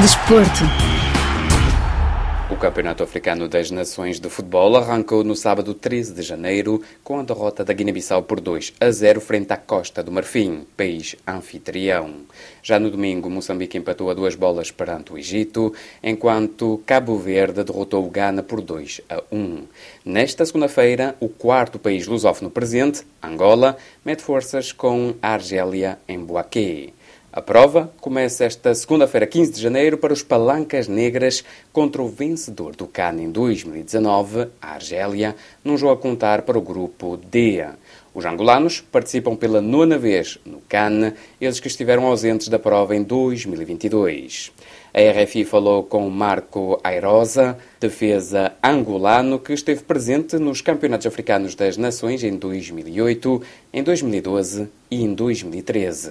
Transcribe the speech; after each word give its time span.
Desporto. 0.00 0.62
O 2.48 2.56
Campeonato 2.56 3.02
Africano 3.02 3.48
das 3.48 3.68
Nações 3.72 4.20
de 4.20 4.30
Futebol 4.30 4.76
arrancou 4.76 5.24
no 5.24 5.34
sábado 5.34 5.74
13 5.74 6.14
de 6.14 6.22
janeiro 6.22 6.80
com 7.02 7.18
a 7.18 7.24
derrota 7.24 7.64
da 7.64 7.72
Guiné-Bissau 7.72 8.22
por 8.22 8.38
2 8.38 8.74
a 8.78 8.92
0 8.92 9.20
frente 9.20 9.52
à 9.52 9.56
Costa 9.56 10.00
do 10.00 10.12
Marfim, 10.12 10.64
país 10.76 11.16
anfitrião. 11.26 12.14
Já 12.62 12.78
no 12.78 12.92
domingo, 12.92 13.28
Moçambique 13.28 13.76
empatou 13.76 14.08
a 14.08 14.14
duas 14.14 14.36
bolas 14.36 14.70
perante 14.70 15.12
o 15.12 15.18
Egito, 15.18 15.74
enquanto 16.00 16.80
Cabo 16.86 17.18
Verde 17.18 17.64
derrotou 17.64 18.06
o 18.06 18.10
Ghana 18.10 18.44
por 18.44 18.60
2 18.60 19.00
a 19.10 19.20
1. 19.32 19.64
Nesta 20.04 20.46
segunda-feira, 20.46 21.16
o 21.18 21.28
quarto 21.28 21.76
país 21.76 22.06
lusófono 22.06 22.52
presente, 22.52 23.02
Angola, 23.20 23.76
mete 24.04 24.22
forças 24.22 24.70
com 24.70 25.16
a 25.20 25.32
Argélia 25.32 25.98
em 26.06 26.20
Boaquê. 26.20 26.92
A 27.38 27.40
prova 27.40 27.92
começa 28.00 28.44
esta 28.44 28.74
segunda-feira, 28.74 29.24
15 29.24 29.52
de 29.52 29.62
janeiro, 29.62 29.96
para 29.96 30.12
os 30.12 30.24
Palancas 30.24 30.88
Negras 30.88 31.44
contra 31.72 32.02
o 32.02 32.08
vencedor 32.08 32.74
do 32.74 32.84
CAN 32.84 33.14
em 33.20 33.30
2019, 33.30 34.48
a 34.60 34.72
Argélia, 34.72 35.36
num 35.62 35.78
jogo 35.78 35.92
a 35.92 35.96
contar 35.96 36.42
para 36.42 36.58
o 36.58 36.60
grupo 36.60 37.16
D. 37.16 37.64
Os 38.12 38.24
angolanos 38.24 38.80
participam 38.80 39.36
pela 39.36 39.60
nona 39.60 39.96
vez 39.96 40.36
no 40.44 40.60
CAN, 40.68 41.12
eles 41.40 41.60
que 41.60 41.68
estiveram 41.68 42.06
ausentes 42.06 42.48
da 42.48 42.58
prova 42.58 42.96
em 42.96 43.04
2022. 43.04 44.50
A 44.98 45.22
RFI 45.22 45.44
falou 45.44 45.84
com 45.84 46.10
Marco 46.10 46.80
Airosa, 46.82 47.56
defesa 47.78 48.54
angolano, 48.60 49.38
que 49.38 49.52
esteve 49.52 49.84
presente 49.84 50.36
nos 50.40 50.60
Campeonatos 50.60 51.06
Africanos 51.06 51.54
das 51.54 51.76
Nações 51.76 52.24
em 52.24 52.36
2008, 52.36 53.40
em 53.72 53.80
2012 53.84 54.68
e 54.90 55.04
em 55.04 55.14
2013. 55.14 56.10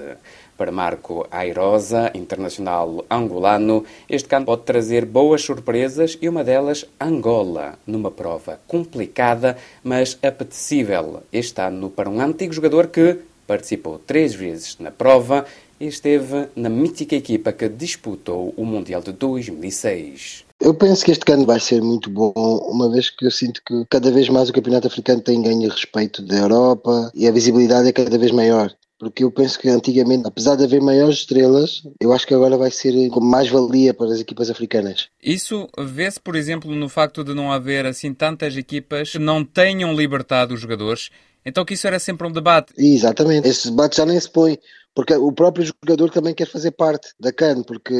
Para 0.58 0.72
Marco 0.72 1.27
Airosa, 1.30 2.10
internacional 2.16 3.04
angolano, 3.12 3.84
este 4.10 4.30
canto 4.30 4.46
pode 4.46 4.62
trazer 4.62 5.04
boas 5.04 5.41
surpresas 5.41 6.18
e 6.22 6.30
uma 6.30 6.41
delas, 6.41 6.85
Angola, 6.98 7.77
numa 7.85 8.10
prova 8.10 8.58
complicada, 8.70 9.58
mas 9.84 10.18
apetecível 10.24 11.24
este 11.34 11.60
ano 11.60 11.90
para 11.90 12.10
um 12.10 12.21
antigo 12.21 12.54
jogador 12.54 12.88
que 12.88 13.20
participou 13.46 13.98
três 13.98 14.34
vezes 14.34 14.77
na 14.77 14.91
prova 14.91 15.46
e 15.80 15.88
esteve 15.88 16.48
na 16.56 16.70
mítica 16.70 17.16
equipa 17.16 17.52
que 17.52 17.70
disputou 17.70 18.54
o 18.58 18.66
Mundial 18.66 19.02
de 19.02 19.12
2006. 19.12 20.46
Eu 20.60 20.74
penso 20.74 21.06
que 21.06 21.12
este 21.12 21.32
ano 21.32 21.46
vai 21.46 21.60
ser 21.60 21.82
muito 21.82 22.10
bom, 22.10 22.34
uma 22.36 22.90
vez 22.90 23.10
que 23.12 23.26
eu 23.26 23.32
sinto 23.32 23.62
que 23.64 23.86
cada 23.90 24.12
vez 24.12 24.28
mais 24.28 24.50
o 24.50 24.54
campeonato 24.54 24.88
africano 24.88 25.22
tem 25.22 25.42
ganho 25.42 25.70
respeito 25.70 26.22
da 26.24 26.36
Europa 26.36 27.12
e 27.14 27.28
a 27.28 27.32
visibilidade 27.32 27.88
é 27.88 27.94
cada 27.94 28.18
vez 28.18 28.32
maior. 28.32 28.74
Porque 29.00 29.24
eu 29.24 29.32
penso 29.32 29.60
que 29.60 29.70
antigamente, 29.70 30.28
apesar 30.28 30.55
de 30.55 30.64
haver 30.64 30.82
maiores 30.82 31.18
estrelas, 31.18 31.84
eu 32.02 32.12
acho 32.12 32.26
que 32.26 32.34
agora 32.34 32.58
vai 32.58 32.72
ser 32.72 33.10
como 33.10 33.30
mais-valia 33.30 33.94
para 33.94 34.08
as 34.08 34.20
equipas 34.20 34.50
africanas. 34.50 35.08
Isso 35.22 35.70
vê-se, 35.78 36.20
por 36.20 36.36
exemplo, 36.36 36.74
no 36.74 36.90
facto 36.90 37.24
de 37.24 37.36
não 37.36 37.52
haver 37.52 37.86
assim 37.86 38.12
tantas 38.12 38.58
equipas 38.58 39.12
que 39.12 39.20
não 39.20 39.46
tenham 39.46 39.94
libertado 39.94 40.55
os 40.55 40.62
jogadores. 40.62 41.12
Então 41.48 41.63
que 41.63 41.73
isso 41.76 41.87
era 41.87 41.98
sempre 41.98 42.27
um 42.27 42.31
debate. 42.31 42.73
Exatamente. 42.77 43.48
Esse 43.48 43.70
debate 43.70 43.95
já 43.98 44.05
nem 44.05 44.20
se 44.20 44.29
põe. 44.29 44.59
Porque 44.93 45.13
o 45.13 45.31
próprio 45.31 45.63
jogador 45.63 46.09
também 46.09 46.34
quer 46.34 46.48
fazer 46.48 46.71
parte 46.71 47.09
da 47.20 47.31
CAN, 47.31 47.62
porque 47.62 47.93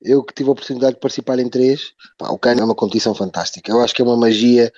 eu 0.00 0.22
que 0.22 0.32
tive 0.32 0.48
a 0.48 0.52
oportunidade 0.52 0.94
de 0.94 1.00
participar 1.00 1.38
em 1.40 1.48
três, 1.48 1.92
pá, 2.16 2.28
o 2.30 2.38
CAN 2.38 2.54
é 2.54 2.64
uma 2.64 2.74
competição 2.74 3.14
fantástica. 3.14 3.70
Eu 3.70 3.80
acho 3.80 3.92
que 3.92 4.00
é 4.00 4.04
uma 4.04 4.16
magia 4.16 4.72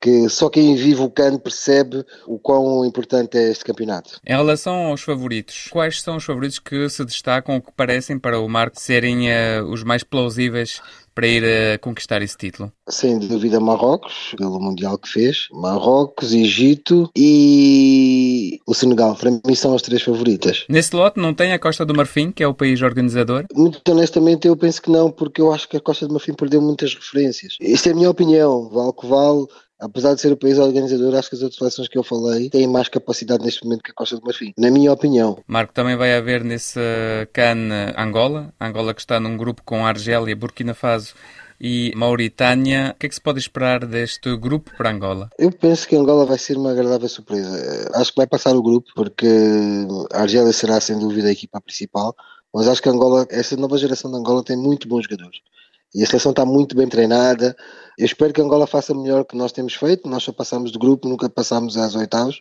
que 0.00 0.28
só 0.28 0.48
quem 0.48 0.74
vive 0.76 1.02
o 1.02 1.10
CAN 1.10 1.38
percebe 1.38 2.04
o 2.26 2.38
quão 2.38 2.84
importante 2.84 3.36
é 3.36 3.50
este 3.50 3.64
campeonato. 3.64 4.20
Em 4.26 4.34
relação 4.34 4.86
aos 4.86 5.02
favoritos, 5.02 5.68
quais 5.70 6.00
são 6.00 6.16
os 6.16 6.24
favoritos 6.24 6.58
que 6.58 6.88
se 6.88 7.04
destacam 7.04 7.56
ou 7.56 7.60
que 7.60 7.72
parecem 7.72 8.18
para 8.18 8.40
o 8.40 8.48
Marco 8.48 8.80
serem 8.80 9.28
uh, 9.28 9.64
os 9.70 9.82
mais 9.82 10.02
plausíveis 10.02 10.80
para 11.18 11.26
ir 11.26 11.42
uh, 11.42 11.80
conquistar 11.80 12.22
esse 12.22 12.36
título? 12.36 12.72
Sem 12.88 13.18
dúvida 13.18 13.58
Marrocos, 13.58 14.36
pelo 14.38 14.60
Mundial 14.60 14.96
que 14.96 15.08
fez. 15.08 15.48
Marrocos, 15.50 16.32
Egito 16.32 17.10
e 17.16 18.60
o 18.64 18.72
Senegal. 18.72 19.16
Para 19.16 19.32
mim 19.32 19.54
são 19.56 19.74
as 19.74 19.82
três 19.82 20.00
favoritas. 20.00 20.64
Nesse 20.68 20.94
lote 20.94 21.18
não 21.18 21.34
tem 21.34 21.52
a 21.52 21.58
Costa 21.58 21.84
do 21.84 21.92
Marfim, 21.92 22.30
que 22.30 22.44
é 22.44 22.46
o 22.46 22.54
país 22.54 22.82
organizador? 22.82 23.46
Muito 23.52 23.80
honestamente 23.90 24.46
eu 24.46 24.56
penso 24.56 24.80
que 24.80 24.92
não, 24.92 25.10
porque 25.10 25.40
eu 25.40 25.52
acho 25.52 25.68
que 25.68 25.76
a 25.76 25.80
Costa 25.80 26.06
do 26.06 26.12
Marfim 26.12 26.34
perdeu 26.34 26.62
muitas 26.62 26.94
referências. 26.94 27.56
Esta 27.60 27.88
é 27.88 27.92
a 27.92 27.96
minha 27.96 28.10
opinião. 28.10 28.68
Vale 28.68 28.92
que 28.92 29.06
vale 29.08 29.48
apesar 29.80 30.14
de 30.14 30.20
ser 30.20 30.32
o 30.32 30.36
país 30.36 30.58
organizador, 30.58 31.14
acho 31.14 31.30
que 31.30 31.36
as 31.36 31.42
outras 31.42 31.58
seleções 31.58 31.88
que 31.88 31.98
eu 31.98 32.02
falei 32.02 32.50
têm 32.50 32.66
mais 32.66 32.88
capacidade 32.88 33.44
neste 33.44 33.64
momento 33.64 33.82
que 33.82 33.90
a 33.90 33.94
Costa 33.94 34.16
do 34.16 34.22
Marfim, 34.24 34.52
na 34.58 34.70
minha 34.70 34.92
opinião. 34.92 35.38
Marco, 35.46 35.72
também 35.72 35.96
vai 35.96 36.14
haver 36.14 36.44
nesse 36.44 36.80
CAN 37.32 37.94
Angola, 37.96 38.52
Angola 38.60 38.94
que 38.94 39.00
está 39.00 39.20
num 39.20 39.36
grupo 39.36 39.62
com 39.64 39.86
Argélia, 39.86 40.34
Burkina 40.34 40.74
Faso 40.74 41.14
e 41.60 41.92
Mauritânia. 41.96 42.92
O 42.94 42.98
que 42.98 43.06
é 43.06 43.08
que 43.08 43.14
se 43.14 43.20
pode 43.20 43.38
esperar 43.38 43.84
deste 43.84 44.36
grupo 44.36 44.70
para 44.76 44.90
Angola? 44.90 45.30
Eu 45.38 45.50
penso 45.50 45.88
que 45.88 45.96
Angola 45.96 46.24
vai 46.24 46.38
ser 46.38 46.56
uma 46.56 46.72
agradável 46.72 47.08
surpresa. 47.08 47.90
Acho 47.94 48.12
que 48.12 48.16
vai 48.16 48.26
passar 48.26 48.54
o 48.54 48.62
grupo, 48.62 48.90
porque 48.94 49.26
a 50.12 50.22
Argélia 50.22 50.52
será 50.52 50.80
sem 50.80 50.98
dúvida 50.98 51.28
a 51.28 51.32
equipa 51.32 51.60
principal, 51.60 52.14
mas 52.54 52.68
acho 52.68 52.82
que 52.82 52.88
Angola, 52.88 53.26
essa 53.30 53.56
nova 53.56 53.76
geração 53.76 54.10
de 54.10 54.16
Angola 54.16 54.42
tem 54.42 54.56
muito 54.56 54.88
bons 54.88 55.04
jogadores. 55.04 55.40
E 55.94 56.02
a 56.02 56.06
seleção 56.06 56.30
está 56.30 56.44
muito 56.44 56.76
bem 56.76 56.88
treinada. 56.88 57.56
Eu 57.96 58.04
espero 58.04 58.32
que 58.32 58.40
Angola 58.40 58.66
faça 58.66 58.94
melhor 58.94 59.24
que 59.24 59.36
nós 59.36 59.52
temos 59.52 59.74
feito. 59.74 60.08
Nós 60.08 60.22
só 60.22 60.32
passamos 60.32 60.70
de 60.70 60.78
grupo, 60.78 61.08
nunca 61.08 61.28
passamos 61.28 61.76
às 61.76 61.94
oitavas. 61.94 62.40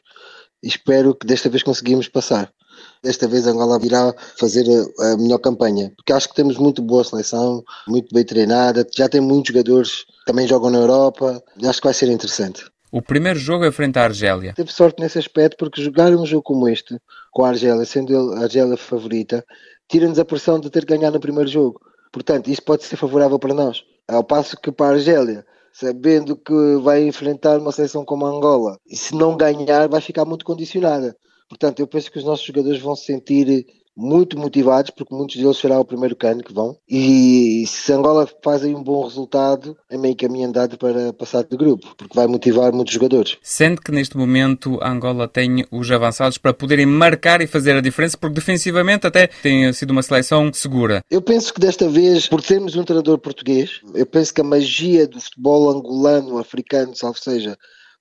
E 0.62 0.68
espero 0.68 1.16
que 1.16 1.26
desta 1.26 1.50
vez 1.50 1.64
conseguimos 1.64 2.08
passar. 2.08 2.52
Desta 3.04 3.28
vez 3.28 3.48
Angola 3.48 3.80
virá 3.80 4.14
fazer 4.38 4.66
a, 5.00 5.14
a 5.14 5.18
melhor 5.18 5.40
campanha, 5.40 5.92
porque 5.96 6.14
acho 6.14 6.30
que 6.30 6.36
temos 6.36 6.58
muito 6.58 6.82
boa 6.82 7.04
seleção, 7.04 7.64
muito 7.88 8.14
bem 8.14 8.24
treinada, 8.24 8.86
já 8.96 9.10
tem 9.10 9.22
muitos 9.22 9.54
jogadores 9.54 10.04
que 10.04 10.26
também 10.26 10.48
jogam 10.48 10.70
na 10.70 10.80
Europa, 10.80 11.42
acho 11.64 11.82
que 11.82 11.88
vai 11.88 11.94
ser 11.94 12.10
interessante. 12.10 12.66
O 12.92 13.02
primeiro 13.02 13.38
jogo 13.38 13.66
é 13.66 13.72
frente 13.72 14.00
à 14.00 14.04
Argélia. 14.04 14.54
Teve 14.54 14.72
sorte 14.72 15.02
nesse 15.02 15.20
aspecto, 15.20 15.58
porque 15.58 15.84
jogar 15.84 16.12
um 16.14 16.26
jogo 16.26 16.44
como 16.44 16.70
este, 16.70 16.98
com 17.32 17.44
a 17.44 17.50
Argélia, 17.50 17.86
sendo 17.86 18.34
a 18.34 18.44
Argélia 18.44 18.78
favorita, 18.78 19.44
tira-nos 19.90 20.18
a 20.20 20.26
pressão 20.26 20.60
de 20.60 20.70
ter 20.70 20.86
que 20.86 20.96
ganhar 20.96 21.12
no 21.12 21.20
primeiro 21.20 21.50
jogo. 21.50 21.82
Portanto, 22.12 22.50
isso 22.50 22.64
pode 22.64 22.84
ser 22.84 22.98
favorável 22.98 23.38
para 23.40 23.54
nós. 23.54 23.84
Ao 24.08 24.24
passo 24.24 24.58
que 24.60 24.72
para 24.72 24.88
a 24.88 24.90
Argélia, 24.92 25.46
sabendo 25.74 26.36
que 26.36 26.78
vai 26.82 27.04
enfrentar 27.04 27.60
uma 27.60 27.72
seleção 27.72 28.04
como 28.04 28.26
a 28.26 28.30
Angola, 28.30 28.78
e 28.88 28.96
se 28.96 29.14
não 29.14 29.38
ganhar, 29.38 29.88
vai 29.88 30.02
ficar 30.02 30.26
muito 30.26 30.46
condicionada. 30.46 31.16
Portanto, 31.50 31.80
eu 31.80 31.88
penso 31.88 32.12
que 32.12 32.18
os 32.18 32.24
nossos 32.24 32.46
jogadores 32.46 32.82
vão 32.82 32.96
se 32.96 33.06
sentir 33.06 33.66
muito 33.98 34.38
motivados, 34.38 34.92
porque 34.92 35.14
muitos 35.14 35.36
deles 35.36 35.58
será 35.58 35.80
o 35.80 35.86
primeiro 35.86 36.16
cano 36.16 36.44
que 36.44 36.54
vão. 36.54 36.78
E 36.88 37.66
se 37.68 37.92
Angola 37.92 38.30
faz 38.44 38.64
aí 38.64 38.76
um 38.76 38.84
bom 38.84 39.04
resultado, 39.04 39.76
é 39.90 39.98
meio 39.98 40.16
caminho 40.16 40.48
andado 40.48 40.78
para 40.78 41.12
passar 41.14 41.44
de 41.44 41.58
grupo, 41.58 41.96
porque 41.98 42.16
vai 42.16 42.28
motivar 42.28 42.72
muitos 42.72 42.94
jogadores. 42.94 43.38
Sente 43.42 43.82
que 43.82 43.92
neste 43.92 44.16
momento 44.16 44.78
a 44.82 44.92
Angola 44.92 45.28
tem 45.28 45.66
os 45.72 45.90
avançados 45.90 46.38
para 46.38 46.54
poderem 46.54 46.86
marcar 46.86 47.42
e 47.42 47.48
fazer 47.48 47.76
a 47.76 47.82
diferença, 47.82 48.18
porque 48.18 48.36
defensivamente 48.36 49.08
até 49.08 49.28
tem 49.28 49.74
sido 49.74 49.92
uma 49.92 50.04
seleção 50.04 50.54
segura. 50.54 51.04
Eu 51.10 51.22
penso 51.22 51.52
que 51.52 51.60
desta 51.60 51.90
vez, 51.90 52.28
por 52.28 52.42
termos 52.42 52.76
um 52.76 52.84
treinador 52.84 53.18
português, 53.18 53.82
eu 53.96 54.06
penso 54.06 54.34
que 54.34 54.42
a 54.42 54.44
magia 54.44 55.08
do 55.08 55.20
futebol 55.20 55.72
angolano, 55.72 56.38
africano, 56.38 56.96
salvo 56.96 57.18
seja, 57.20 57.58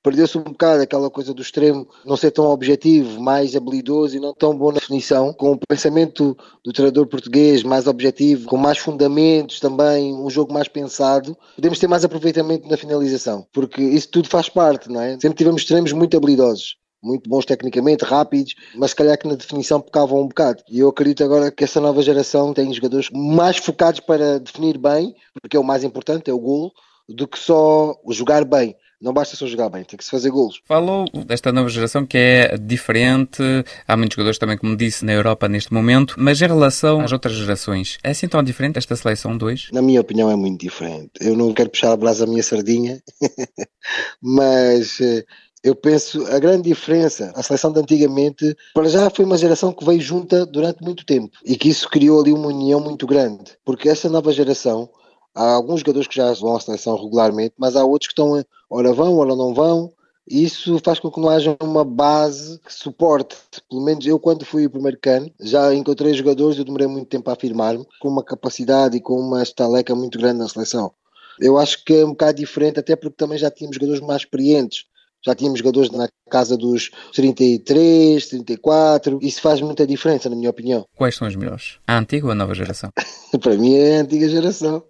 perdeu-se 0.07 0.39
um 0.39 0.45
bocado 0.45 0.83
aquela 0.83 1.11
coisa 1.11 1.35
do 1.35 1.43
extremo 1.43 1.89
não 2.05 2.17
ser 2.17 2.31
tão 2.31 2.45
objetivo, 2.45 3.21
mais 3.21 3.57
habilidoso 3.57 4.17
e 4.17 4.21
não 4.21 4.33
tão 4.33 4.57
bom 4.57 4.69
na 4.69 4.79
definição, 4.79 5.33
com 5.33 5.51
o 5.51 5.59
pensamento 5.59 6.37
do 6.65 6.73
treinador 6.73 7.09
português 7.09 7.65
mais 7.65 7.89
objetivo, 7.89 8.49
com 8.49 8.57
mais 8.57 8.79
fundamentos 8.79 9.59
também, 9.59 10.15
um 10.15 10.31
jogo 10.31 10.55
mais 10.55 10.69
pensado, 10.69 11.37
podemos 11.57 11.81
ter 11.81 11.89
mais 11.89 12.05
aproveitamento 12.05 12.69
na 12.69 12.77
finalização, 12.77 13.45
porque 13.53 13.83
isso 13.83 14.09
tudo 14.09 14.29
faz 14.29 14.49
parte, 14.49 14.89
não 14.89 15.01
é? 15.01 15.19
Sempre 15.19 15.39
tivemos 15.39 15.63
extremos 15.63 15.91
muito 15.93 16.17
habilidosos 16.17 16.77
muito 17.03 17.29
bons 17.29 17.45
tecnicamente, 17.45 18.05
rápidos, 18.05 18.55
mas 18.75 18.91
se 18.91 18.97
calhar 18.97 19.17
que 19.17 19.29
na 19.29 19.37
definição 19.37 19.81
pecavam 19.81 20.23
um 20.23 20.27
bocado. 20.27 20.63
E 20.69 20.81
eu 20.81 20.89
acredito 20.89 21.23
agora 21.23 21.53
que 21.53 21.63
essa 21.63 21.81
nova 21.81 22.03
geração 22.03 22.53
tem 22.53 22.73
jogadores 22.73 23.11
mais 23.13 23.59
focados 23.59 24.01
para 24.01 24.41
definir 24.41 24.77
bem, 24.77 25.15
porque 25.41 25.57
é 25.57 25.61
o 25.61 25.63
mais 25.63 25.85
importante, 25.85 26.31
é 26.31 26.35
o 26.35 26.39
golo, 26.39 26.73
do 27.09 27.29
que 27.29 27.39
só 27.39 27.95
jogar 28.11 28.45
bem. 28.45 28.75
Não 29.01 29.13
basta 29.13 29.37
só 29.37 29.47
jogar 29.47 29.69
bem, 29.69 29.85
tem 29.85 29.97
que 29.97 30.05
se 30.05 30.11
fazer 30.11 30.31
golos. 30.31 30.61
Falou 30.65 31.07
desta 31.27 31.53
nova 31.53 31.69
geração 31.69 32.07
que 32.07 32.17
é 32.17 32.57
diferente. 32.57 33.43
Há 33.87 33.97
muitos 33.97 34.15
jogadores 34.15 34.39
também, 34.39 34.57
como 34.57 34.75
disse, 34.75 35.05
na 35.05 35.13
Europa 35.13 35.49
neste 35.49 35.73
momento. 35.73 36.15
Mas 36.19 36.41
em 36.41 36.47
relação 36.47 37.01
às 37.01 37.13
outras 37.13 37.35
gerações, 37.35 37.99
é 38.03 38.11
assim 38.11 38.27
tão 38.27 38.43
diferente 38.43 38.79
esta 38.79 38.97
seleção 38.97 39.37
2? 39.37 39.71
Na 39.73 39.83
minha 39.83 40.01
opinião, 40.01 40.31
é 40.31 40.37
muito 40.37 40.61
diferente. 40.61 41.11
Eu 41.21 41.37
não 41.37 41.53
quero 41.53 41.69
puxar 41.69 41.93
a 41.93 41.97
brasa 41.97 42.25
à 42.25 42.27
minha 42.27 42.43
sardinha, 42.43 43.03
mas 44.23 44.99
eh, 45.01 45.25
eu 45.63 45.75
penso 45.75 46.27
a 46.29 46.39
grande 46.39 46.63
diferença, 46.71 47.33
a 47.37 47.43
seleção 47.43 47.73
de 47.73 47.81
antigamente, 47.81 48.57
para 48.73 48.89
já 48.89 49.11
foi 49.11 49.27
uma 49.27 49.37
geração 49.37 49.73
que 49.73 49.85
veio 49.85 50.01
junta 50.01 50.47
durante 50.47 50.83
muito 50.83 51.05
tempo 51.05 51.37
e 51.45 51.55
que 51.57 51.69
isso 51.69 51.89
criou 51.91 52.21
ali 52.21 52.33
uma 52.33 52.49
união 52.49 52.81
muito 52.81 53.07
grande, 53.07 53.59
porque 53.63 53.91
essa 53.91 54.09
nova 54.09 54.33
geração 54.33 54.89
Há 55.37 55.53
alguns 55.53 55.81
jogadores 55.81 56.09
que 56.09 56.17
já 56.17 56.33
vão 56.33 56.57
à 56.57 56.61
seleção 56.61 56.97
regularmente, 56.97 57.53
mas 57.59 57.77
há 57.77 57.85
outros 57.85 58.09
que 58.09 58.13
estão, 58.13 58.43
ora 58.71 58.93
vão, 58.93 59.17
ora 59.17 59.35
não 59.35 59.55
vão, 59.55 59.93
Isso 60.29 60.79
faz 60.85 60.99
com 60.99 61.11
que 61.11 61.21
não 61.21 61.29
haja 61.29 61.57
uma 61.63 61.85
base 61.85 62.59
que 62.59 62.75
suporte. 62.75 63.37
Pelo 63.71 63.85
menos 63.85 64.05
eu, 64.07 64.19
quando 64.19 64.45
fui 64.45 64.67
o 64.67 64.71
primeiro 64.71 64.99
cano, 65.01 65.31
já 65.41 65.73
encontrei 65.73 66.13
jogadores, 66.15 66.59
eu 66.59 66.65
demorei 66.65 66.89
muito 66.89 67.09
tempo 67.09 67.31
a 67.31 67.35
afirmar-me, 67.35 67.87
com 68.01 68.09
uma 68.09 68.25
capacidade 68.25 68.97
e 68.97 69.01
com 69.01 69.21
uma 69.21 69.43
estaleca 69.43 69.95
muito 69.95 70.19
grande 70.19 70.39
na 70.41 70.49
seleção. 70.49 70.93
Eu 71.39 71.59
acho 71.59 71.85
que 71.85 71.95
é 71.95 72.05
um 72.05 72.11
bocado 72.11 72.39
diferente, 72.39 72.81
até 72.81 72.97
porque 72.97 73.15
também 73.17 73.39
já 73.39 73.51
tínhamos 73.51 73.77
jogadores 73.77 74.01
mais 74.01 74.23
experientes. 74.23 74.85
Já 75.25 75.35
tínhamos 75.35 75.59
jogadores 75.59 75.91
na 75.91 76.09
casa 76.31 76.57
dos 76.57 76.91
33, 77.13 78.27
34. 78.27 79.19
Isso 79.23 79.41
faz 79.41 79.61
muita 79.61 79.87
diferença, 79.87 80.31
na 80.31 80.37
minha 80.37 80.51
opinião. 80.51 80.87
Quais 80.97 81.17
são 81.17 81.27
os 81.27 81.35
melhores? 81.35 81.79
A 81.87 81.99
antiga 81.99 82.27
ou 82.27 82.33
a 82.33 82.35
nova 82.35 82.55
geração? 82.55 82.93
Para 83.41 83.57
mim 83.57 83.75
é 83.75 83.99
a 83.99 84.01
antiga 84.03 84.29
geração. 84.29 84.85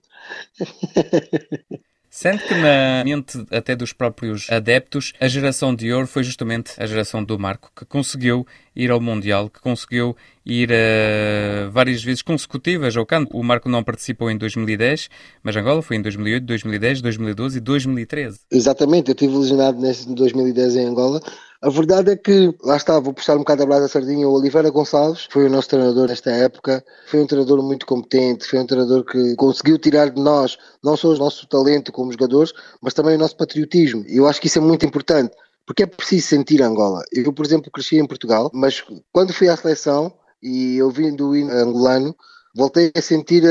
Sendo 2.16 2.38
que 2.38 2.54
na 2.54 3.04
mente 3.04 3.44
até 3.50 3.76
dos 3.76 3.92
próprios 3.92 4.50
adeptos, 4.50 5.12
a 5.20 5.28
geração 5.28 5.74
de 5.74 5.92
ouro 5.92 6.06
foi 6.06 6.24
justamente 6.24 6.72
a 6.78 6.86
geração 6.86 7.22
do 7.22 7.38
Marco, 7.38 7.70
que 7.76 7.84
conseguiu 7.84 8.46
ir 8.74 8.90
ao 8.90 8.98
Mundial, 8.98 9.50
que 9.50 9.60
conseguiu 9.60 10.16
ir 10.42 10.70
uh, 10.70 11.70
várias 11.70 12.02
vezes 12.02 12.22
consecutivas 12.22 12.96
ao 12.96 13.04
canto. 13.04 13.36
O 13.36 13.42
Marco 13.42 13.68
não 13.68 13.84
participou 13.84 14.30
em 14.30 14.38
2010, 14.38 15.10
mas 15.42 15.56
Angola 15.56 15.82
foi 15.82 15.96
em 15.98 16.02
2008, 16.02 16.46
2010, 16.46 17.02
2012 17.02 17.58
e 17.58 17.60
2013. 17.60 18.40
Exatamente, 18.50 19.10
eu 19.10 19.12
estive 19.12 19.36
lesionado 19.36 19.78
nesse 19.78 20.08
2010 20.14 20.76
em 20.76 20.86
Angola 20.86 21.20
a 21.62 21.70
verdade 21.70 22.10
é 22.10 22.16
que, 22.16 22.54
lá 22.62 22.76
está, 22.76 22.98
vou 23.00 23.14
puxar 23.14 23.34
um 23.34 23.38
bocado 23.38 23.62
a 23.62 23.66
brasa 23.66 23.88
sardinha, 23.88 24.28
o 24.28 24.32
Oliveira 24.32 24.70
Gonçalves 24.70 25.26
foi 25.30 25.46
o 25.46 25.50
nosso 25.50 25.68
treinador 25.68 26.08
nesta 26.08 26.30
época, 26.30 26.84
foi 27.06 27.20
um 27.20 27.26
treinador 27.26 27.62
muito 27.62 27.86
competente, 27.86 28.46
foi 28.46 28.58
um 28.58 28.66
treinador 28.66 29.04
que 29.04 29.34
conseguiu 29.36 29.78
tirar 29.78 30.10
de 30.10 30.20
nós 30.20 30.58
não 30.84 30.96
só 30.96 31.08
o 31.08 31.16
nosso 31.16 31.46
talento 31.48 31.90
como 31.92 32.12
jogadores, 32.12 32.52
mas 32.82 32.92
também 32.92 33.16
o 33.16 33.18
nosso 33.18 33.36
patriotismo. 33.36 34.04
E 34.06 34.18
eu 34.18 34.26
acho 34.26 34.40
que 34.40 34.48
isso 34.48 34.58
é 34.58 34.62
muito 34.62 34.84
importante, 34.84 35.34
porque 35.66 35.82
é 35.82 35.86
preciso 35.86 36.26
sentir 36.26 36.62
Angola. 36.62 37.02
Eu, 37.10 37.32
por 37.32 37.46
exemplo, 37.46 37.70
cresci 37.70 37.98
em 37.98 38.06
Portugal, 38.06 38.50
mas 38.52 38.84
quando 39.12 39.32
fui 39.32 39.48
à 39.48 39.56
seleção 39.56 40.12
e 40.42 40.76
eu 40.76 40.90
vim 40.90 41.16
do 41.16 41.34
hino 41.34 41.50
angolano, 41.52 42.14
voltei 42.54 42.92
a 42.94 43.00
sentir 43.00 43.42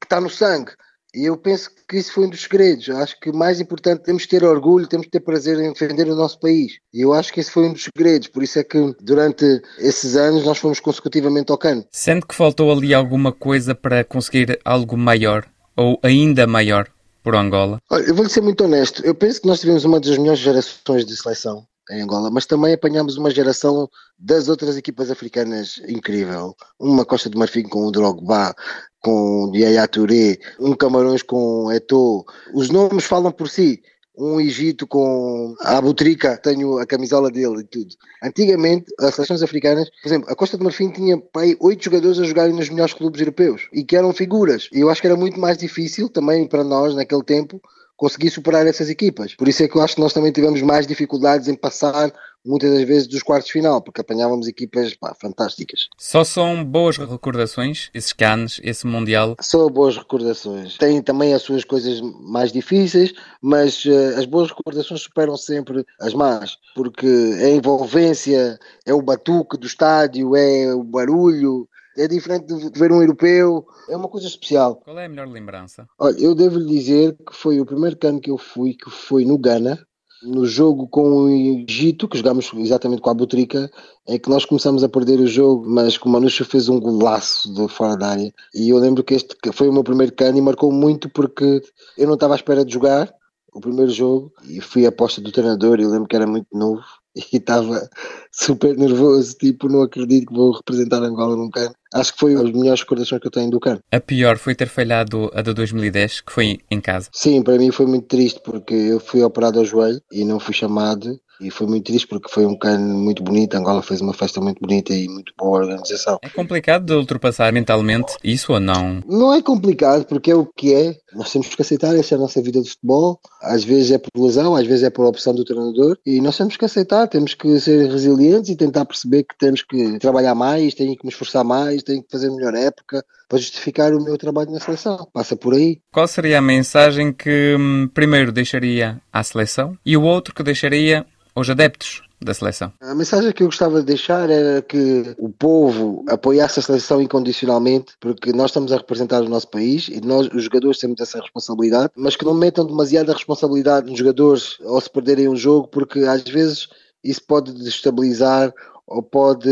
que 0.00 0.04
está 0.04 0.20
no 0.20 0.28
sangue 0.28 0.72
e 1.14 1.26
eu 1.26 1.36
penso 1.36 1.70
que 1.88 1.98
isso 1.98 2.12
foi 2.12 2.26
um 2.26 2.30
dos 2.30 2.42
segredos. 2.42 2.88
Acho 2.90 3.18
que 3.20 3.30
o 3.30 3.36
mais 3.36 3.60
importante 3.60 4.02
temos 4.02 4.24
que 4.24 4.30
ter 4.30 4.44
orgulho, 4.44 4.86
temos 4.86 5.06
que 5.06 5.12
ter 5.12 5.20
prazer 5.20 5.58
em 5.58 5.72
defender 5.72 6.08
o 6.08 6.16
nosso 6.16 6.40
país. 6.40 6.78
E 6.92 7.02
eu 7.02 7.12
acho 7.12 7.32
que 7.32 7.40
esse 7.40 7.50
foi 7.50 7.64
um 7.64 7.72
dos 7.72 7.84
segredos. 7.84 8.28
Por 8.28 8.42
isso 8.42 8.58
é 8.58 8.64
que 8.64 8.94
durante 9.00 9.44
esses 9.78 10.16
anos 10.16 10.44
nós 10.44 10.58
fomos 10.58 10.80
consecutivamente 10.80 11.52
ao 11.52 11.58
cano. 11.58 11.84
Sente 11.92 12.26
que 12.26 12.34
faltou 12.34 12.72
ali 12.72 12.94
alguma 12.94 13.30
coisa 13.30 13.74
para 13.74 14.02
conseguir 14.04 14.58
algo 14.64 14.96
maior 14.96 15.46
ou 15.76 15.98
ainda 16.02 16.46
maior 16.46 16.88
por 17.22 17.34
Angola? 17.34 17.78
Olha, 17.90 18.04
eu 18.04 18.14
vou 18.14 18.28
ser 18.28 18.40
muito 18.40 18.64
honesto. 18.64 19.04
Eu 19.04 19.14
penso 19.14 19.40
que 19.40 19.46
nós 19.46 19.60
tivemos 19.60 19.84
uma 19.84 20.00
das 20.00 20.16
melhores 20.16 20.40
gerações 20.40 21.04
de 21.04 21.16
seleção 21.16 21.66
em 21.90 22.02
Angola, 22.02 22.30
mas 22.30 22.46
também 22.46 22.72
apanhámos 22.72 23.16
uma 23.16 23.30
geração 23.30 23.88
das 24.18 24.48
outras 24.48 24.76
equipas 24.76 25.10
africanas 25.10 25.80
incrível. 25.88 26.54
Uma 26.78 27.04
Costa 27.04 27.28
de 27.28 27.36
Marfim 27.36 27.64
com 27.64 27.86
o 27.86 27.90
Drogba, 27.90 28.54
com 29.02 29.50
Yaya 29.54 29.86
Touré, 29.88 30.38
um 30.60 30.74
Camarões 30.74 31.22
com 31.22 31.70
Eto'o. 31.72 32.24
Os 32.54 32.70
nomes 32.70 33.04
falam 33.04 33.32
por 33.32 33.48
si. 33.48 33.82
Um 34.16 34.38
Egito 34.38 34.86
com 34.86 35.54
a 35.60 35.78
Abutrica, 35.78 36.36
tenho 36.36 36.78
a 36.78 36.84
camisola 36.84 37.30
dele 37.30 37.60
e 37.60 37.64
tudo. 37.64 37.94
Antigamente, 38.22 38.92
as 39.00 39.14
seleções 39.14 39.42
africanas, 39.42 39.88
por 40.02 40.08
exemplo, 40.08 40.30
a 40.30 40.36
Costa 40.36 40.58
de 40.58 40.62
Marfim 40.62 40.90
tinha 40.90 41.16
pai, 41.16 41.56
oito 41.58 41.84
jogadores 41.84 42.18
a 42.18 42.24
jogarem 42.24 42.54
nos 42.54 42.68
melhores 42.68 42.92
clubes 42.92 43.20
europeus 43.20 43.68
e 43.72 43.82
que 43.82 43.96
eram 43.96 44.12
figuras. 44.12 44.68
E 44.70 44.80
eu 44.80 44.90
acho 44.90 45.00
que 45.00 45.06
era 45.06 45.16
muito 45.16 45.40
mais 45.40 45.56
difícil 45.56 46.10
também 46.10 46.46
para 46.46 46.62
nós, 46.62 46.94
naquele 46.94 47.22
tempo, 47.22 47.58
conseguir 47.96 48.30
superar 48.30 48.66
essas 48.66 48.90
equipas. 48.90 49.34
Por 49.34 49.48
isso 49.48 49.62
é 49.62 49.68
que 49.68 49.76
eu 49.76 49.80
acho 49.80 49.94
que 49.94 50.00
nós 50.00 50.12
também 50.12 50.30
tivemos 50.30 50.60
mais 50.60 50.86
dificuldades 50.86 51.48
em 51.48 51.54
passar 51.54 52.12
muitas 52.44 52.70
das 52.70 52.82
vezes 52.82 53.06
dos 53.06 53.22
quartos 53.22 53.50
final, 53.50 53.80
porque 53.80 54.00
apanhávamos 54.00 54.46
equipas 54.48 54.94
pá, 54.94 55.14
fantásticas. 55.14 55.88
Só 55.96 56.24
são 56.24 56.64
boas 56.64 56.96
recordações, 56.96 57.90
esses 57.94 58.12
canes, 58.12 58.60
esse 58.62 58.86
Mundial? 58.86 59.36
São 59.40 59.68
boas 59.68 59.96
recordações. 59.96 60.76
Tem 60.76 61.00
também 61.00 61.34
as 61.34 61.42
suas 61.42 61.64
coisas 61.64 62.00
mais 62.00 62.52
difíceis, 62.52 63.12
mas 63.40 63.84
uh, 63.84 64.18
as 64.18 64.26
boas 64.26 64.50
recordações 64.50 65.02
superam 65.02 65.36
sempre 65.36 65.84
as 66.00 66.14
más, 66.14 66.58
porque 66.74 67.06
é 67.38 67.46
a 67.46 67.50
envolvência, 67.50 68.58
é 68.84 68.92
o 68.92 69.02
batuque 69.02 69.56
do 69.56 69.66
estádio, 69.66 70.36
é 70.36 70.74
o 70.74 70.82
barulho, 70.82 71.68
é 71.96 72.08
diferente 72.08 72.46
de 72.46 72.78
ver 72.78 72.90
um 72.90 73.00
europeu, 73.00 73.66
é 73.88 73.96
uma 73.96 74.08
coisa 74.08 74.26
especial. 74.26 74.76
Qual 74.76 74.98
é 74.98 75.06
a 75.06 75.08
melhor 75.08 75.28
lembrança? 75.28 75.86
Olha, 75.98 76.18
eu 76.18 76.34
devo 76.34 76.58
lhe 76.58 76.66
dizer 76.66 77.16
que 77.26 77.34
foi 77.34 77.60
o 77.60 77.66
primeiro 77.66 77.96
cano 77.96 78.20
que 78.20 78.30
eu 78.30 78.38
fui, 78.38 78.74
que 78.74 78.90
foi 78.90 79.24
no 79.24 79.38
Ghana, 79.38 79.78
no 80.22 80.46
jogo 80.46 80.86
com 80.88 81.24
o 81.24 81.28
Egito, 81.28 82.08
que 82.08 82.16
jogámos 82.18 82.50
exatamente 82.54 83.02
com 83.02 83.10
a 83.10 83.14
Butrica, 83.14 83.70
é 84.06 84.18
que 84.18 84.28
nós 84.28 84.44
começamos 84.44 84.82
a 84.84 84.88
perder 84.88 85.20
o 85.20 85.26
jogo, 85.26 85.64
mas 85.68 85.98
que 85.98 86.06
o 86.06 86.10
Manucho 86.10 86.44
fez 86.44 86.68
um 86.68 86.80
golaço 86.80 87.52
de 87.52 87.68
fora 87.68 87.96
da 87.96 88.08
área. 88.08 88.32
E 88.54 88.70
eu 88.70 88.78
lembro 88.78 89.04
que 89.04 89.14
este 89.14 89.36
foi 89.52 89.68
o 89.68 89.72
meu 89.72 89.84
primeiro 89.84 90.12
cano 90.14 90.38
e 90.38 90.42
marcou 90.42 90.72
muito 90.72 91.08
porque 91.08 91.62
eu 91.96 92.06
não 92.06 92.14
estava 92.14 92.34
à 92.34 92.36
espera 92.36 92.64
de 92.64 92.72
jogar 92.72 93.12
o 93.52 93.60
primeiro 93.60 93.90
jogo 93.90 94.32
e 94.48 94.60
fui 94.60 94.86
a 94.86 94.88
aposta 94.88 95.20
do 95.20 95.32
treinador. 95.32 95.80
Eu 95.80 95.90
lembro 95.90 96.08
que 96.08 96.16
era 96.16 96.26
muito 96.26 96.46
novo 96.52 96.82
e 97.32 97.36
estava 97.36 97.88
super 98.32 98.76
nervoso, 98.76 99.34
tipo, 99.36 99.68
não 99.68 99.82
acredito 99.82 100.28
que 100.28 100.34
vou 100.34 100.52
representar 100.52 101.02
Angola 101.02 101.36
num 101.36 101.50
cano. 101.50 101.74
Acho 101.94 102.12
que 102.12 102.18
foi 102.18 102.34
as 102.34 102.50
melhores 102.50 102.80
recordações 102.80 103.20
que 103.20 103.26
eu 103.26 103.30
tenho 103.30 103.50
do 103.50 103.60
cano. 103.60 103.80
A 103.90 104.00
pior 104.00 104.38
foi 104.38 104.54
ter 104.54 104.68
falhado 104.68 105.30
a 105.34 105.42
de 105.42 105.52
2010, 105.52 106.22
que 106.22 106.32
foi 106.32 106.58
em 106.70 106.80
casa. 106.80 107.08
Sim, 107.12 107.42
para 107.42 107.58
mim 107.58 107.70
foi 107.70 107.86
muito 107.86 108.06
triste 108.06 108.40
porque 108.44 108.74
eu 108.74 109.00
fui 109.00 109.22
operado 109.22 109.58
ao 109.58 109.64
joelho 109.64 110.00
e 110.10 110.24
não 110.24 110.40
fui 110.40 110.54
chamado 110.54 111.20
e 111.42 111.50
foi 111.50 111.66
muito 111.66 111.84
triste 111.84 112.06
porque 112.06 112.28
foi 112.30 112.46
um 112.46 112.56
cano 112.56 112.98
muito 112.98 113.22
bonito. 113.22 113.54
Angola 113.54 113.82
fez 113.82 114.00
uma 114.00 114.14
festa 114.14 114.40
muito 114.40 114.60
bonita 114.60 114.92
e 114.92 115.08
muito 115.08 115.32
boa 115.36 115.58
organização. 115.60 116.18
É 116.22 116.28
complicado 116.28 116.86
de 116.86 116.92
ultrapassar 116.94 117.52
mentalmente 117.52 118.14
isso 118.22 118.52
ou 118.52 118.60
não? 118.60 119.02
Não 119.06 119.34
é 119.34 119.42
complicado 119.42 120.04
porque 120.06 120.30
é 120.30 120.34
o 120.34 120.46
que 120.46 120.74
é. 120.74 120.96
Nós 121.14 121.32
temos 121.32 121.48
que 121.48 121.60
aceitar, 121.60 121.94
essa 121.96 122.14
é 122.14 122.16
a 122.16 122.20
nossa 122.20 122.40
vida 122.40 122.62
de 122.62 122.70
futebol. 122.70 123.20
Às 123.42 123.64
vezes 123.64 123.90
é 123.90 123.98
por 123.98 124.10
lesão, 124.22 124.54
às 124.54 124.66
vezes 124.66 124.84
é 124.84 124.90
por 124.90 125.04
opção 125.04 125.34
do 125.34 125.44
treinador 125.44 125.98
e 126.06 126.20
nós 126.20 126.36
temos 126.36 126.56
que 126.56 126.64
aceitar, 126.64 127.08
temos 127.08 127.34
que 127.34 127.60
ser 127.60 127.90
resilientes 127.90 128.50
e 128.50 128.56
tentar 128.56 128.84
perceber 128.84 129.24
que 129.24 129.36
temos 129.38 129.62
que 129.62 129.98
trabalhar 129.98 130.34
mais, 130.34 130.74
tenho 130.74 130.96
que 130.96 131.04
me 131.04 131.10
esforçar 131.10 131.44
mais, 131.44 131.82
tenho 131.82 132.02
que 132.02 132.10
fazer 132.10 132.30
melhor 132.30 132.54
época 132.54 133.04
para 133.28 133.38
justificar 133.38 133.94
o 133.94 134.02
meu 134.02 134.18
trabalho 134.18 134.50
na 134.50 134.60
seleção. 134.60 135.08
Passa 135.12 135.34
por 135.34 135.54
aí. 135.54 135.80
Qual 135.90 136.06
seria 136.06 136.38
a 136.38 136.42
mensagem 136.42 137.12
que 137.12 137.56
hum, 137.58 137.88
primeiro 137.92 138.30
deixaria 138.30 139.00
à 139.10 139.22
seleção 139.22 139.76
e 139.84 139.96
o 139.96 140.02
outro 140.02 140.34
que 140.34 140.42
deixaria 140.42 141.06
aos 141.34 141.48
adeptos 141.48 142.02
da 142.20 142.32
seleção? 142.32 142.72
A 142.80 142.94
mensagem 142.94 143.32
que 143.32 143.42
eu 143.42 143.48
gostava 143.48 143.80
de 143.80 143.86
deixar 143.86 144.30
era 144.30 144.62
que 144.62 145.14
o 145.18 145.28
povo 145.28 146.04
apoiasse 146.08 146.60
a 146.60 146.62
seleção 146.62 147.02
incondicionalmente, 147.02 147.94
porque 148.00 148.32
nós 148.32 148.50
estamos 148.50 148.72
a 148.72 148.76
representar 148.76 149.22
o 149.22 149.28
nosso 149.28 149.48
país 149.48 149.88
e 149.88 150.00
nós, 150.00 150.28
os 150.32 150.44
jogadores, 150.44 150.78
temos 150.78 151.00
essa 151.00 151.20
responsabilidade, 151.20 151.92
mas 151.96 152.16
que 152.16 152.24
não 152.24 152.34
metam 152.34 152.66
demasiada 152.66 153.12
responsabilidade 153.12 153.90
nos 153.90 153.98
jogadores 153.98 154.58
ao 154.64 154.80
se 154.80 154.90
perderem 154.90 155.28
um 155.28 155.36
jogo, 155.36 155.68
porque 155.68 156.00
às 156.00 156.22
vezes 156.22 156.68
isso 157.02 157.22
pode 157.26 157.52
destabilizar 157.52 158.52
ou 158.86 159.02
pode 159.02 159.50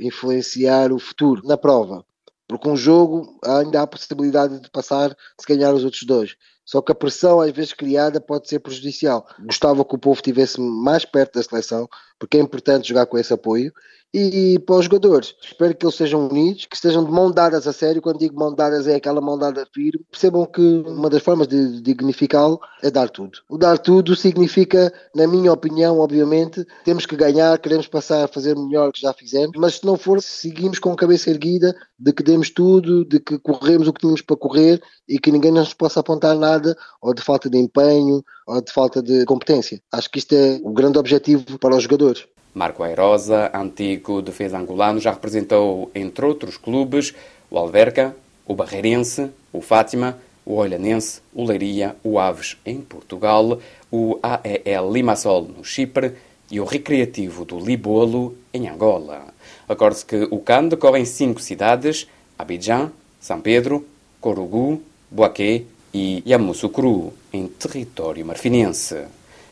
influenciar 0.00 0.92
o 0.92 0.98
futuro 0.98 1.42
na 1.46 1.56
prova. 1.56 2.04
Porque 2.52 2.68
um 2.68 2.76
jogo 2.76 3.38
ainda 3.42 3.80
há 3.80 3.82
a 3.84 3.86
possibilidade 3.86 4.60
de 4.60 4.70
passar 4.70 5.16
se 5.40 5.46
ganhar 5.46 5.72
os 5.72 5.84
outros 5.84 6.02
dois. 6.02 6.36
Só 6.66 6.82
que 6.82 6.92
a 6.92 6.94
pressão, 6.94 7.40
às 7.40 7.50
vezes 7.50 7.72
criada, 7.72 8.20
pode 8.20 8.48
ser 8.48 8.60
prejudicial. 8.60 9.26
Gostava 9.40 9.82
que 9.84 9.94
o 9.94 9.98
povo 9.98 10.16
estivesse 10.16 10.60
mais 10.60 11.04
perto 11.04 11.34
da 11.34 11.42
seleção, 11.42 11.88
porque 12.18 12.36
é 12.36 12.40
importante 12.40 12.88
jogar 12.88 13.06
com 13.06 13.16
esse 13.16 13.32
apoio 13.32 13.72
e 14.12 14.58
para 14.60 14.76
os 14.76 14.84
jogadores. 14.84 15.34
Espero 15.42 15.74
que 15.74 15.86
eles 15.86 15.94
sejam 15.94 16.28
unidos, 16.28 16.66
que 16.66 16.76
estejam 16.76 17.04
de 17.04 17.10
mão 17.10 17.30
dadas 17.30 17.66
a 17.66 17.72
sério. 17.72 18.02
Quando 18.02 18.18
digo 18.18 18.38
mão 18.38 18.54
dadas, 18.54 18.86
é 18.86 18.96
aquela 18.96 19.20
mão 19.20 19.38
dada 19.38 19.66
firme. 19.72 20.04
Percebam 20.10 20.44
que 20.44 20.60
uma 20.60 21.08
das 21.08 21.22
formas 21.22 21.48
de 21.48 21.80
dignificá-lo 21.80 22.60
é 22.82 22.90
dar 22.90 23.08
tudo. 23.08 23.38
O 23.48 23.56
dar 23.56 23.78
tudo 23.78 24.14
significa, 24.14 24.92
na 25.14 25.26
minha 25.26 25.52
opinião, 25.52 25.98
obviamente, 25.98 26.66
temos 26.84 27.06
que 27.06 27.16
ganhar, 27.16 27.58
queremos 27.58 27.86
passar 27.86 28.24
a 28.24 28.28
fazer 28.28 28.54
melhor 28.56 28.92
que 28.92 29.00
já 29.00 29.12
fizemos, 29.14 29.56
mas 29.56 29.76
se 29.76 29.86
não 29.86 29.96
for, 29.96 30.20
seguimos 30.20 30.78
com 30.78 30.92
a 30.92 30.96
cabeça 30.96 31.30
erguida 31.30 31.74
de 31.98 32.12
que 32.12 32.22
demos 32.22 32.50
tudo, 32.50 33.04
de 33.04 33.18
que 33.20 33.38
corremos 33.38 33.88
o 33.88 33.92
que 33.92 34.00
tínhamos 34.00 34.22
para 34.22 34.36
correr 34.36 34.82
e 35.08 35.18
que 35.18 35.30
ninguém 35.30 35.52
nos 35.52 35.72
possa 35.72 36.00
apontar 36.00 36.36
nada 36.36 36.76
ou 37.00 37.14
de 37.14 37.22
falta 37.22 37.48
de 37.48 37.58
empenho 37.58 38.22
ou 38.46 38.60
de 38.60 38.72
falta 38.72 39.00
de 39.02 39.24
competência. 39.24 39.80
Acho 39.90 40.10
que 40.10 40.18
isto 40.18 40.34
é 40.34 40.60
o 40.62 40.72
grande 40.72 40.98
objetivo 40.98 41.58
para 41.58 41.76
os 41.76 41.82
jogadores. 41.82 42.26
Marco 42.54 42.82
Airosa, 42.82 43.50
antigo 43.54 44.20
defesa 44.20 44.58
angolano, 44.58 45.00
já 45.00 45.12
representou, 45.12 45.90
entre 45.94 46.24
outros 46.24 46.56
clubes, 46.56 47.14
o 47.50 47.58
Alverca, 47.58 48.14
o 48.46 48.54
Barreirense, 48.54 49.30
o 49.52 49.60
Fátima, 49.60 50.18
o 50.44 50.54
Olhanense, 50.54 51.20
o 51.32 51.44
Leiria, 51.44 51.96
o 52.02 52.18
Aves 52.18 52.56
em 52.66 52.80
Portugal, 52.80 53.58
o 53.90 54.18
AEL 54.22 54.92
Limassol 54.92 55.42
no 55.44 55.64
Chipre 55.64 56.12
e 56.50 56.60
o 56.60 56.64
Recreativo 56.64 57.44
do 57.44 57.58
Libolo 57.58 58.36
em 58.52 58.68
Angola. 58.68 59.26
Acorde-se 59.68 60.04
que 60.04 60.28
o 60.30 60.38
CAN 60.38 60.68
decorre 60.68 61.00
em 61.00 61.04
cinco 61.04 61.40
cidades, 61.40 62.06
Abidjan, 62.38 62.92
São 63.20 63.40
Pedro, 63.40 63.86
Corugu, 64.20 64.82
Boaquê 65.10 65.64
e 65.94 66.22
Yamoussoukro, 66.26 67.12
em 67.32 67.46
território 67.46 68.24
marfinense. 68.26 69.04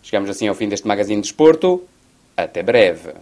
Chegamos 0.02 0.28
assim 0.28 0.48
ao 0.48 0.54
fim 0.54 0.68
deste 0.68 0.86
Magazine 0.86 1.20
de 1.20 1.28
Desporto. 1.28 1.82
Até 2.44 2.62
breve. 2.62 3.14